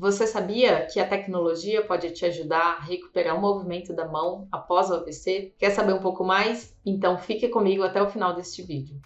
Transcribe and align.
Você 0.00 0.28
sabia 0.28 0.86
que 0.86 1.00
a 1.00 1.08
tecnologia 1.08 1.84
pode 1.84 2.12
te 2.12 2.24
ajudar 2.24 2.76
a 2.76 2.84
recuperar 2.84 3.36
o 3.36 3.40
movimento 3.40 3.92
da 3.92 4.06
mão 4.06 4.46
após 4.52 4.90
o 4.90 4.94
AVC? 4.94 5.52
Quer 5.58 5.70
saber 5.70 5.92
um 5.92 5.98
pouco 5.98 6.22
mais? 6.22 6.72
Então 6.86 7.18
fique 7.18 7.48
comigo 7.48 7.82
até 7.82 8.00
o 8.00 8.08
final 8.08 8.32
deste 8.32 8.62
vídeo. 8.62 9.00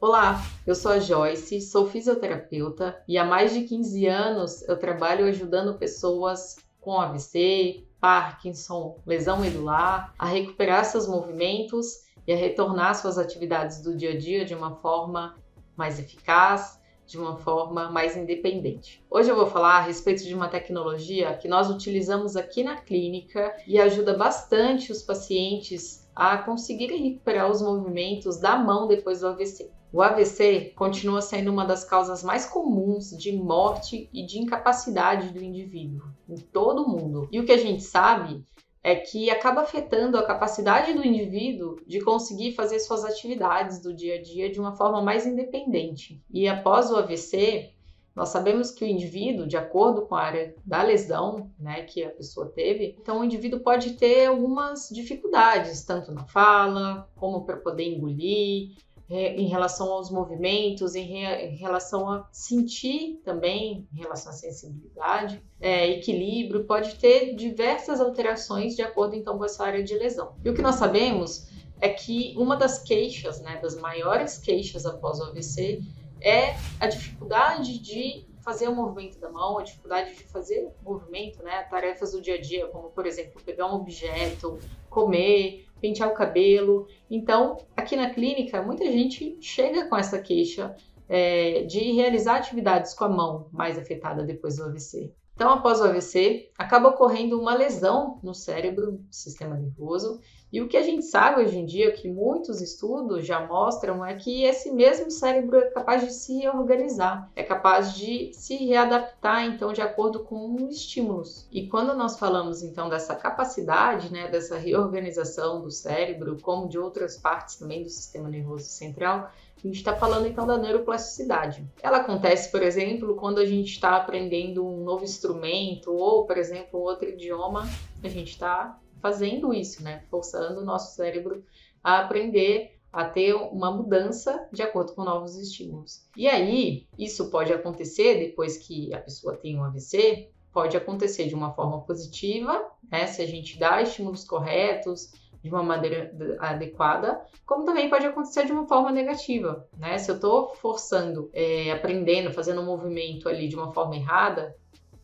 Olá, 0.00 0.40
eu 0.66 0.74
sou 0.74 0.92
a 0.92 0.98
Joyce, 0.98 1.60
sou 1.60 1.86
fisioterapeuta 1.86 2.98
e 3.06 3.18
há 3.18 3.26
mais 3.26 3.52
de 3.52 3.64
15 3.64 4.06
anos 4.06 4.66
eu 4.66 4.78
trabalho 4.78 5.26
ajudando 5.26 5.76
pessoas 5.76 6.56
com 6.80 6.98
AVC, 6.98 7.84
Parkinson, 8.00 8.98
lesão 9.04 9.38
medular 9.38 10.14
a 10.18 10.24
recuperar 10.24 10.86
seus 10.86 11.06
movimentos 11.06 12.10
e 12.26 12.32
a 12.32 12.36
retornar 12.36 12.94
suas 12.94 13.18
atividades 13.18 13.82
do 13.82 13.94
dia 13.94 14.12
a 14.12 14.18
dia 14.18 14.46
de 14.46 14.54
uma 14.54 14.76
forma 14.76 15.41
mais 15.76 15.98
eficaz, 15.98 16.80
de 17.06 17.18
uma 17.18 17.36
forma 17.36 17.90
mais 17.90 18.16
independente. 18.16 19.04
Hoje 19.10 19.28
eu 19.28 19.36
vou 19.36 19.46
falar 19.46 19.78
a 19.78 19.80
respeito 19.82 20.24
de 20.24 20.34
uma 20.34 20.48
tecnologia 20.48 21.34
que 21.36 21.48
nós 21.48 21.68
utilizamos 21.68 22.36
aqui 22.36 22.64
na 22.64 22.76
clínica 22.76 23.54
e 23.66 23.78
ajuda 23.78 24.16
bastante 24.16 24.90
os 24.90 25.02
pacientes 25.02 26.08
a 26.14 26.38
conseguirem 26.38 27.10
recuperar 27.10 27.50
os 27.50 27.60
movimentos 27.60 28.38
da 28.38 28.56
mão 28.56 28.86
depois 28.86 29.20
do 29.20 29.28
AVC. 29.28 29.70
O 29.92 30.00
AVC 30.00 30.72
continua 30.74 31.20
sendo 31.20 31.50
uma 31.50 31.66
das 31.66 31.84
causas 31.84 32.24
mais 32.24 32.46
comuns 32.46 33.10
de 33.10 33.32
morte 33.32 34.08
e 34.10 34.24
de 34.24 34.38
incapacidade 34.38 35.28
do 35.34 35.42
indivíduo 35.42 36.02
em 36.26 36.36
todo 36.36 36.82
o 36.82 36.88
mundo. 36.88 37.28
E 37.30 37.38
o 37.38 37.44
que 37.44 37.52
a 37.52 37.58
gente 37.58 37.82
sabe 37.82 38.42
é 38.82 38.96
que 38.96 39.30
acaba 39.30 39.60
afetando 39.60 40.18
a 40.18 40.26
capacidade 40.26 40.92
do 40.92 41.06
indivíduo 41.06 41.80
de 41.86 42.00
conseguir 42.00 42.52
fazer 42.52 42.80
suas 42.80 43.04
atividades 43.04 43.80
do 43.80 43.94
dia 43.94 44.16
a 44.16 44.22
dia 44.22 44.50
de 44.50 44.58
uma 44.58 44.74
forma 44.74 45.00
mais 45.00 45.24
independente. 45.24 46.20
E 46.28 46.48
após 46.48 46.90
o 46.90 46.96
AVC, 46.96 47.72
nós 48.14 48.28
sabemos 48.28 48.70
que 48.70 48.84
o 48.84 48.88
indivíduo, 48.88 49.46
de 49.46 49.56
acordo 49.56 50.02
com 50.02 50.14
a 50.14 50.22
área 50.22 50.54
da 50.66 50.82
lesão 50.82 51.50
né, 51.58 51.82
que 51.82 52.04
a 52.04 52.10
pessoa 52.10 52.46
teve, 52.46 52.96
então 53.00 53.20
o 53.20 53.24
indivíduo 53.24 53.60
pode 53.60 53.92
ter 53.92 54.26
algumas 54.26 54.88
dificuldades, 54.90 55.84
tanto 55.84 56.12
na 56.12 56.24
fala, 56.24 57.08
como 57.16 57.44
para 57.44 57.56
poder 57.56 57.84
engolir, 57.84 58.72
em 59.14 59.46
relação 59.46 59.92
aos 59.92 60.10
movimentos, 60.10 60.94
em, 60.94 61.04
re, 61.04 61.46
em, 61.46 61.56
relação 61.56 62.08
a 62.08 62.26
sentir 62.32 63.20
também, 63.24 63.86
em 63.92 63.98
relação 63.98 64.30
à 64.30 64.34
sensibilidade, 64.34 65.42
é, 65.60 65.90
equilíbrio, 65.90 66.64
pode 66.64 66.94
ter 66.96 67.34
diversas 67.34 68.00
alterações 68.00 68.74
de 68.74 68.82
acordo 68.82 69.14
então 69.14 69.36
com 69.36 69.44
essa 69.44 69.64
área 69.64 69.82
de 69.82 69.94
lesão. 69.94 70.34
E 70.44 70.48
o 70.48 70.54
que 70.54 70.62
nós 70.62 70.76
sabemos 70.76 71.48
é 71.80 71.88
que 71.88 72.34
uma 72.38 72.56
das 72.56 72.82
queixas, 72.82 73.40
né, 73.42 73.58
das 73.60 73.76
maiores 73.76 74.38
queixas 74.38 74.86
após 74.86 75.18
o 75.20 75.24
AVC, 75.24 75.82
é 76.20 76.54
a 76.80 76.86
dificuldade 76.86 77.78
de 77.80 78.24
fazer 78.40 78.68
o 78.68 78.74
movimento 78.74 79.18
da 79.18 79.30
mão, 79.30 79.58
a 79.58 79.62
dificuldade 79.62 80.14
de 80.14 80.24
fazer 80.24 80.64
o 80.64 80.90
movimento, 80.90 81.42
né, 81.42 81.62
tarefas 81.64 82.12
do 82.12 82.20
dia 82.20 82.34
a 82.36 82.40
dia, 82.40 82.66
como 82.68 82.90
por 82.90 83.06
exemplo 83.06 83.40
pegar 83.44 83.66
um 83.66 83.74
objeto, 83.74 84.58
comer, 84.90 85.66
pentear 85.82 86.08
o 86.08 86.14
cabelo. 86.14 86.86
Então, 87.10 87.58
aqui 87.76 87.96
na 87.96 88.10
clínica, 88.10 88.62
muita 88.62 88.84
gente 88.84 89.36
chega 89.40 89.86
com 89.88 89.96
essa 89.96 90.18
queixa 90.22 90.74
é, 91.08 91.64
de 91.64 91.92
realizar 91.92 92.36
atividades 92.36 92.94
com 92.94 93.04
a 93.04 93.08
mão 93.08 93.48
mais 93.52 93.76
afetada 93.76 94.22
depois 94.22 94.56
do 94.56 94.64
AVC. 94.64 95.12
Então, 95.42 95.54
após 95.54 95.80
o 95.80 95.84
AVC, 95.84 96.52
acaba 96.56 96.90
ocorrendo 96.90 97.36
uma 97.36 97.52
lesão 97.52 98.20
no 98.22 98.32
cérebro, 98.32 98.92
no 98.92 99.06
sistema 99.10 99.56
nervoso, 99.56 100.20
e 100.52 100.60
o 100.60 100.68
que 100.68 100.76
a 100.76 100.82
gente 100.84 101.04
sabe 101.04 101.42
hoje 101.42 101.58
em 101.58 101.66
dia, 101.66 101.90
que 101.90 102.08
muitos 102.08 102.60
estudos 102.60 103.26
já 103.26 103.44
mostram, 103.44 104.04
é 104.04 104.14
que 104.14 104.44
esse 104.44 104.70
mesmo 104.70 105.10
cérebro 105.10 105.56
é 105.56 105.70
capaz 105.70 106.04
de 106.04 106.12
se 106.12 106.38
reorganizar, 106.38 107.28
é 107.34 107.42
capaz 107.42 107.92
de 107.94 108.32
se 108.34 108.54
readaptar, 108.54 109.44
então, 109.46 109.72
de 109.72 109.82
acordo 109.82 110.20
com 110.22 110.68
estímulos. 110.70 111.48
E 111.50 111.66
quando 111.66 111.92
nós 111.92 112.20
falamos, 112.20 112.62
então, 112.62 112.88
dessa 112.88 113.16
capacidade, 113.16 114.12
né, 114.12 114.28
dessa 114.28 114.56
reorganização 114.56 115.60
do 115.60 115.72
cérebro, 115.72 116.38
como 116.40 116.68
de 116.68 116.78
outras 116.78 117.16
partes 117.16 117.56
também 117.56 117.82
do 117.82 117.88
sistema 117.88 118.28
nervoso 118.28 118.66
central, 118.66 119.28
a 119.62 119.66
gente 119.66 119.76
está 119.76 119.94
falando 119.94 120.26
então 120.26 120.46
da 120.46 120.58
neuroplasticidade. 120.58 121.64
Ela 121.80 121.98
acontece, 121.98 122.50
por 122.50 122.62
exemplo, 122.62 123.14
quando 123.14 123.38
a 123.38 123.46
gente 123.46 123.70
está 123.72 123.96
aprendendo 123.96 124.66
um 124.66 124.82
novo 124.82 125.04
instrumento 125.04 125.92
ou, 125.92 126.26
por 126.26 126.36
exemplo, 126.36 126.80
outro 126.80 127.08
idioma, 127.08 127.68
a 128.02 128.08
gente 128.08 128.30
está 128.30 128.78
fazendo 129.00 129.54
isso, 129.54 129.82
né? 129.82 130.02
Forçando 130.10 130.60
o 130.60 130.64
nosso 130.64 130.96
cérebro 130.96 131.44
a 131.82 132.00
aprender 132.00 132.78
a 132.92 133.04
ter 133.04 133.34
uma 133.34 133.70
mudança 133.70 134.46
de 134.52 134.62
acordo 134.62 134.94
com 134.94 135.02
novos 135.02 135.36
estímulos. 135.36 136.06
E 136.16 136.28
aí, 136.28 136.86
isso 136.98 137.30
pode 137.30 137.52
acontecer 137.52 138.18
depois 138.18 138.58
que 138.58 138.92
a 138.92 138.98
pessoa 138.98 139.36
tem 139.36 139.58
um 139.58 139.64
AVC, 139.64 140.28
pode 140.52 140.76
acontecer 140.76 141.26
de 141.26 141.34
uma 141.34 141.54
forma 141.54 141.80
positiva, 141.80 142.70
né? 142.90 143.06
Se 143.06 143.22
a 143.22 143.26
gente 143.26 143.58
dá 143.58 143.80
estímulos 143.80 144.24
corretos, 144.24 145.10
de 145.42 145.50
uma 145.50 145.62
maneira 145.62 146.14
adequada, 146.38 147.20
como 147.44 147.64
também 147.64 147.90
pode 147.90 148.06
acontecer 148.06 148.46
de 148.46 148.52
uma 148.52 148.66
forma 148.66 148.92
negativa, 148.92 149.68
né? 149.76 149.98
Se 149.98 150.10
eu 150.10 150.14
estou 150.14 150.54
forçando, 150.54 151.28
é, 151.32 151.72
aprendendo, 151.72 152.32
fazendo 152.32 152.60
um 152.60 152.66
movimento 152.66 153.28
ali 153.28 153.48
de 153.48 153.56
uma 153.56 153.72
forma 153.72 153.96
errada, 153.96 154.54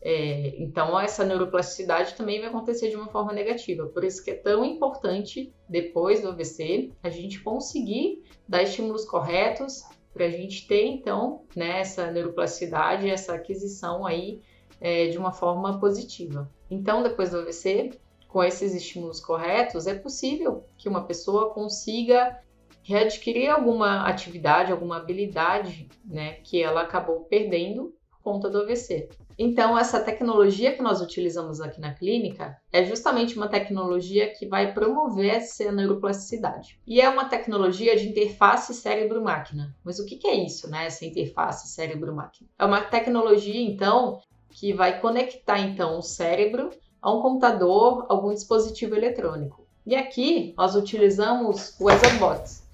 é, 0.01 0.55
então, 0.61 0.97
essa 0.97 1.25
neuroplasticidade 1.25 2.15
também 2.15 2.39
vai 2.39 2.49
acontecer 2.49 2.89
de 2.89 2.95
uma 2.95 3.07
forma 3.07 3.33
negativa. 3.33 3.85
Por 3.87 4.03
isso 4.03 4.23
que 4.23 4.31
é 4.31 4.35
tão 4.35 4.63
importante, 4.63 5.53
depois 5.67 6.21
do 6.21 6.29
AVC, 6.29 6.91
a 7.03 7.09
gente 7.09 7.41
conseguir 7.41 8.23
dar 8.47 8.63
estímulos 8.63 9.05
corretos 9.05 9.83
para 10.13 10.25
a 10.25 10.29
gente 10.29 10.67
ter, 10.67 10.85
então, 10.85 11.43
né, 11.55 11.81
essa 11.81 12.09
neuroplasticidade, 12.11 13.09
essa 13.09 13.33
aquisição 13.33 14.05
aí 14.05 14.41
é, 14.79 15.07
de 15.07 15.17
uma 15.17 15.33
forma 15.33 15.79
positiva. 15.79 16.49
Então, 16.71 17.03
depois 17.03 17.31
do 17.31 17.39
AVC, 17.39 17.99
com 18.29 18.43
esses 18.43 18.73
estímulos 18.73 19.19
corretos, 19.19 19.87
é 19.87 19.95
possível 19.95 20.63
que 20.77 20.87
uma 20.87 21.03
pessoa 21.03 21.51
consiga 21.51 22.39
readquirir 22.83 23.51
alguma 23.51 24.07
atividade, 24.07 24.71
alguma 24.71 24.97
habilidade, 24.97 25.89
né, 26.05 26.33
que 26.43 26.61
ela 26.61 26.81
acabou 26.81 27.21
perdendo 27.21 27.93
por 28.09 28.21
conta 28.21 28.49
do 28.49 28.59
AVC. 28.59 29.09
Então, 29.37 29.77
essa 29.77 29.99
tecnologia 30.01 30.73
que 30.73 30.81
nós 30.81 31.01
utilizamos 31.01 31.61
aqui 31.61 31.79
na 31.79 31.93
clínica 31.93 32.57
é 32.71 32.83
justamente 32.83 33.35
uma 33.35 33.47
tecnologia 33.47 34.31
que 34.31 34.45
vai 34.45 34.73
promover 34.73 35.33
essa 35.35 35.71
neuroplasticidade. 35.71 36.79
E 36.85 36.99
é 36.99 37.09
uma 37.09 37.25
tecnologia 37.25 37.95
de 37.95 38.09
interface 38.09 38.73
cérebro-máquina. 38.73 39.73
Mas 39.83 39.97
o 39.97 40.05
que 40.05 40.27
é 40.27 40.35
isso, 40.35 40.69
né? 40.69 40.85
Essa 40.85 41.05
interface 41.05 41.69
cérebro-máquina? 41.69 42.49
É 42.59 42.65
uma 42.65 42.81
tecnologia, 42.81 43.61
então, 43.61 44.19
que 44.49 44.73
vai 44.73 44.99
conectar 44.99 45.59
então 45.59 45.97
o 45.97 46.01
cérebro 46.01 46.69
a 47.01 47.11
um 47.11 47.21
computador, 47.21 48.05
algum 48.09 48.33
dispositivo 48.33 48.95
eletrônico. 48.95 49.67
E 49.85 49.95
aqui 49.95 50.53
nós 50.57 50.75
utilizamos 50.75 51.75
o 51.79 51.89
Exobots, 51.89 52.67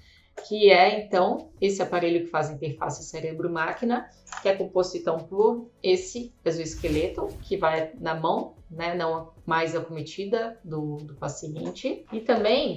que 0.46 0.70
é 0.70 1.00
então 1.00 1.50
esse 1.60 1.80
aparelho 1.80 2.24
que 2.24 2.30
faz 2.30 2.50
interface 2.50 3.04
cérebro-máquina, 3.04 4.10
que 4.42 4.48
é 4.48 4.54
composto 4.54 4.96
então 4.96 5.18
por 5.18 5.70
esse 5.82 6.32
exoesqueleto 6.44 7.28
que 7.42 7.56
vai 7.56 7.92
na 7.98 8.14
mão, 8.14 8.54
né, 8.70 8.94
não 8.94 9.32
mais 9.46 9.74
acometida 9.74 10.58
do, 10.64 10.96
do 10.98 11.14
paciente, 11.14 12.04
e 12.12 12.20
também 12.20 12.76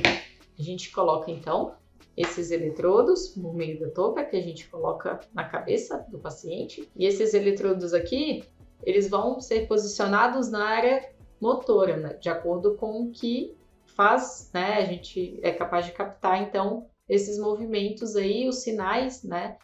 a 0.58 0.62
gente 0.62 0.92
coloca 0.92 1.30
então 1.32 1.74
esses 2.16 2.52
eletrodos 2.52 3.30
por 3.30 3.54
meio 3.54 3.80
da 3.80 3.90
touca 3.90 4.24
que 4.24 4.36
a 4.36 4.42
gente 4.42 4.68
coloca 4.68 5.20
na 5.34 5.44
cabeça 5.44 6.06
do 6.10 6.20
paciente, 6.20 6.90
e 6.96 7.06
esses 7.06 7.34
eletrodos 7.34 7.94
aqui 7.94 8.44
eles 8.84 9.10
vão 9.10 9.42
ser 9.42 9.68
posicionados 9.68 10.50
na 10.50 10.64
área 10.66 11.19
motora, 11.40 11.98
né, 11.98 12.14
de 12.14 12.30
acordo 12.30 12.76
com 12.76 13.02
o 13.02 13.12
que 13.12 13.56
faz, 13.86 14.50
né, 14.54 14.76
a 14.76 14.86
gente 14.86 15.40
é 15.42 15.52
capaz 15.52 15.86
de 15.86 15.92
captar 15.92 16.42
então 16.42 16.88
esses 17.08 17.40
movimentos 17.40 18.16
aí, 18.16 18.48
os 18.48 18.58
sinais, 18.58 19.24
né, 19.24 19.58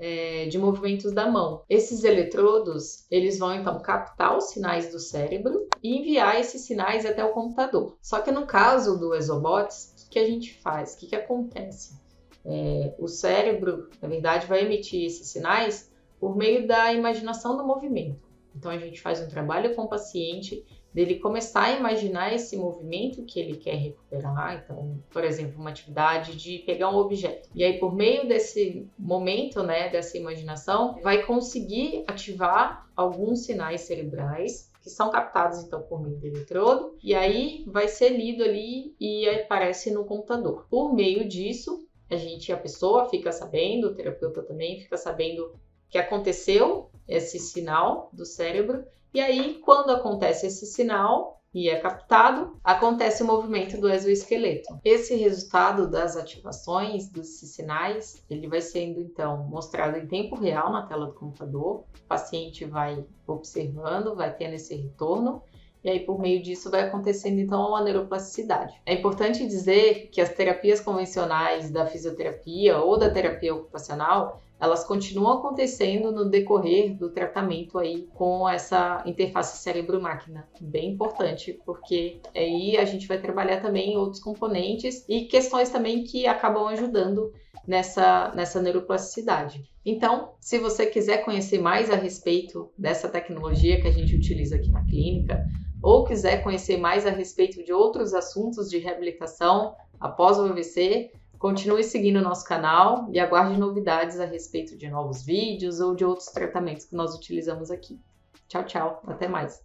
é, 0.00 0.46
de 0.46 0.58
movimentos 0.58 1.12
da 1.12 1.30
mão. 1.30 1.62
Esses 1.68 2.04
eletrodos, 2.04 3.06
eles 3.10 3.38
vão 3.38 3.54
então 3.54 3.78
captar 3.80 4.36
os 4.36 4.50
sinais 4.50 4.90
do 4.90 4.98
cérebro 4.98 5.68
e 5.82 5.98
enviar 5.98 6.40
esses 6.40 6.62
sinais 6.62 7.04
até 7.04 7.22
o 7.22 7.32
computador. 7.32 7.96
Só 8.00 8.20
que 8.20 8.30
no 8.30 8.46
caso 8.46 8.98
do 8.98 9.14
Exobots, 9.14 10.06
o 10.06 10.10
que 10.10 10.18
a 10.18 10.26
gente 10.26 10.54
faz? 10.60 10.94
O 10.94 10.98
que, 10.98 11.08
que 11.08 11.16
acontece? 11.16 12.00
É, 12.44 12.94
o 12.98 13.06
cérebro, 13.06 13.90
na 14.00 14.08
verdade, 14.08 14.46
vai 14.46 14.64
emitir 14.64 15.04
esses 15.04 15.28
sinais 15.28 15.92
por 16.18 16.34
meio 16.34 16.66
da 16.66 16.92
imaginação 16.92 17.56
do 17.56 17.66
movimento. 17.66 18.28
Então 18.56 18.70
a 18.70 18.78
gente 18.78 19.00
faz 19.00 19.20
um 19.20 19.28
trabalho 19.28 19.74
com 19.74 19.82
o 19.82 19.88
paciente 19.88 20.64
dele 20.92 21.16
começar 21.16 21.64
a 21.64 21.72
imaginar 21.72 22.34
esse 22.34 22.56
movimento 22.56 23.24
que 23.24 23.38
ele 23.38 23.56
quer 23.56 23.76
recuperar. 23.76 24.62
Então, 24.64 24.98
por 25.10 25.24
exemplo, 25.24 25.60
uma 25.60 25.70
atividade 25.70 26.36
de 26.36 26.58
pegar 26.58 26.90
um 26.90 26.96
objeto. 26.96 27.48
E 27.54 27.62
aí, 27.64 27.78
por 27.78 27.94
meio 27.94 28.26
desse 28.26 28.88
momento, 28.98 29.62
né, 29.62 29.88
dessa 29.88 30.18
imaginação, 30.18 30.98
vai 31.02 31.24
conseguir 31.24 32.04
ativar 32.06 32.88
alguns 32.96 33.44
sinais 33.44 33.82
cerebrais 33.82 34.70
que 34.82 34.90
são 34.90 35.10
captados 35.10 35.62
então 35.62 35.82
por 35.82 36.00
meio 36.00 36.16
do 36.16 36.26
eletrodo 36.26 36.96
e 37.02 37.14
aí 37.14 37.64
vai 37.66 37.86
ser 37.86 38.10
lido 38.10 38.42
ali 38.42 38.94
e 38.98 39.28
aparece 39.28 39.90
no 39.90 40.04
computador. 40.04 40.66
Por 40.70 40.94
meio 40.94 41.28
disso, 41.28 41.86
a 42.10 42.16
gente, 42.16 42.52
a 42.52 42.56
pessoa 42.56 43.08
fica 43.08 43.30
sabendo, 43.30 43.88
o 43.88 43.94
terapeuta 43.94 44.42
também 44.42 44.80
fica 44.80 44.96
sabendo 44.96 45.54
que 45.90 45.98
aconteceu 45.98 46.90
esse 47.06 47.38
sinal 47.38 48.08
do 48.12 48.24
cérebro, 48.24 48.84
e 49.12 49.20
aí 49.20 49.54
quando 49.64 49.90
acontece 49.90 50.46
esse 50.46 50.66
sinal, 50.66 51.38
e 51.52 51.68
é 51.68 51.80
captado, 51.80 52.56
acontece 52.62 53.24
o 53.24 53.26
movimento 53.26 53.80
do 53.80 53.90
exoesqueleto. 53.90 54.78
Esse 54.84 55.16
resultado 55.16 55.90
das 55.90 56.16
ativações 56.16 57.08
desses 57.08 57.50
sinais, 57.50 58.22
ele 58.30 58.46
vai 58.46 58.60
sendo 58.60 59.00
então 59.00 59.48
mostrado 59.48 59.98
em 59.98 60.06
tempo 60.06 60.36
real 60.36 60.70
na 60.70 60.86
tela 60.86 61.06
do 61.06 61.14
computador. 61.14 61.84
O 62.04 62.06
paciente 62.06 62.64
vai 62.64 63.04
observando, 63.26 64.14
vai 64.14 64.32
tendo 64.32 64.54
esse 64.54 64.76
retorno 64.76 65.42
e 65.82 65.88
aí, 65.88 66.00
por 66.00 66.20
meio 66.20 66.42
disso, 66.42 66.70
vai 66.70 66.82
acontecendo 66.82 67.40
então 67.40 67.74
a 67.74 67.82
neuroplasticidade. 67.82 68.78
É 68.84 68.94
importante 68.94 69.46
dizer 69.46 70.08
que 70.12 70.20
as 70.20 70.28
terapias 70.28 70.80
convencionais 70.80 71.70
da 71.70 71.86
fisioterapia 71.86 72.78
ou 72.78 72.98
da 72.98 73.10
terapia 73.10 73.54
ocupacional 73.54 74.42
elas 74.60 74.84
continuam 74.84 75.38
acontecendo 75.38 76.12
no 76.12 76.28
decorrer 76.28 76.94
do 76.96 77.10
tratamento 77.10 77.78
aí 77.78 78.06
com 78.14 78.48
essa 78.48 79.02
interface 79.06 79.56
cérebro-máquina. 79.58 80.46
Bem 80.60 80.90
importante, 80.90 81.58
porque 81.64 82.20
aí 82.36 82.76
a 82.76 82.84
gente 82.84 83.08
vai 83.08 83.18
trabalhar 83.18 83.62
também 83.62 83.96
outros 83.96 84.22
componentes 84.22 85.04
e 85.08 85.22
questões 85.22 85.70
também 85.70 86.04
que 86.04 86.26
acabam 86.26 86.66
ajudando 86.66 87.32
nessa, 87.66 88.32
nessa 88.34 88.60
neuroplasticidade. 88.60 89.64
Então, 89.84 90.34
se 90.40 90.58
você 90.58 90.84
quiser 90.84 91.24
conhecer 91.24 91.58
mais 91.58 91.90
a 91.90 91.96
respeito 91.96 92.70
dessa 92.76 93.08
tecnologia 93.08 93.80
que 93.80 93.88
a 93.88 93.92
gente 93.92 94.14
utiliza 94.14 94.56
aqui 94.56 94.70
na 94.70 94.84
clínica, 94.84 95.46
ou 95.82 96.04
quiser 96.04 96.42
conhecer 96.42 96.76
mais 96.76 97.06
a 97.06 97.10
respeito 97.10 97.64
de 97.64 97.72
outros 97.72 98.12
assuntos 98.12 98.68
de 98.68 98.76
reabilitação 98.76 99.74
após 99.98 100.38
o 100.38 100.42
AVC, 100.42 101.10
continue 101.40 101.82
seguindo 101.82 102.18
o 102.18 102.22
nosso 102.22 102.44
canal 102.44 103.08
e 103.10 103.18
aguarde 103.18 103.58
novidades 103.58 104.20
a 104.20 104.26
respeito 104.26 104.76
de 104.76 104.90
novos 104.90 105.24
vídeos 105.24 105.80
ou 105.80 105.94
de 105.94 106.04
outros 106.04 106.28
tratamentos 106.28 106.84
que 106.84 106.94
nós 106.94 107.14
utilizamos 107.14 107.70
aqui. 107.70 107.98
Tchau, 108.46 108.64
tchau, 108.64 109.02
até 109.06 109.26
mais. 109.26 109.64